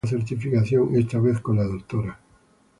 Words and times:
Culminó 0.03 0.09
otra 0.23 0.27
certificación 0.27 0.95
esta 0.95 1.19
vez 1.19 1.39
con 1.41 1.57
la 1.57 1.63
Dra. 1.65 2.19